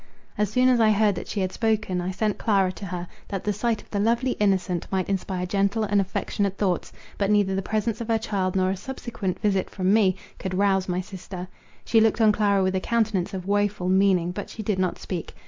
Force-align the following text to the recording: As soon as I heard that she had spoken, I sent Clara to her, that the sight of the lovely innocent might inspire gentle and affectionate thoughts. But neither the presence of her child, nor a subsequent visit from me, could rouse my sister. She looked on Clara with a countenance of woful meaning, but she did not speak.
As 0.35 0.49
soon 0.49 0.67
as 0.67 0.79
I 0.79 0.89
heard 0.89 1.13
that 1.13 1.27
she 1.27 1.41
had 1.41 1.51
spoken, 1.51 2.01
I 2.01 2.09
sent 2.09 2.39
Clara 2.39 2.71
to 2.71 2.87
her, 2.87 3.07
that 3.27 3.43
the 3.43 3.53
sight 3.53 3.83
of 3.83 3.89
the 3.91 3.99
lovely 3.99 4.31
innocent 4.39 4.87
might 4.91 5.07
inspire 5.07 5.45
gentle 5.45 5.83
and 5.83 6.01
affectionate 6.01 6.57
thoughts. 6.57 6.91
But 7.19 7.29
neither 7.29 7.53
the 7.53 7.61
presence 7.61 8.01
of 8.01 8.07
her 8.07 8.17
child, 8.17 8.55
nor 8.55 8.71
a 8.71 8.75
subsequent 8.75 9.39
visit 9.41 9.69
from 9.69 9.93
me, 9.93 10.15
could 10.39 10.55
rouse 10.55 10.89
my 10.89 11.01
sister. 11.01 11.47
She 11.85 12.01
looked 12.01 12.19
on 12.19 12.31
Clara 12.31 12.63
with 12.63 12.73
a 12.73 12.79
countenance 12.79 13.35
of 13.35 13.45
woful 13.45 13.89
meaning, 13.89 14.31
but 14.31 14.49
she 14.49 14.63
did 14.63 14.79
not 14.79 14.97
speak. 14.97 15.35